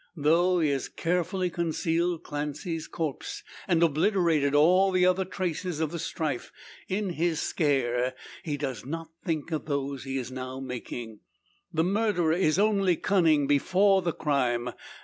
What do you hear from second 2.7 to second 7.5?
corpse, and obliterated all other traces of the strife, in his